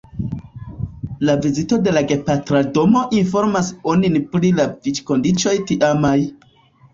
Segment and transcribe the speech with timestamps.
[1.29, 6.17] La vizito de la gepatra domo informas onin pri la vivkondiĉoj tiamaj.